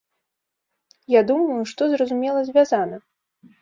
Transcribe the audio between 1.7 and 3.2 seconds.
што, зразумела, звязана.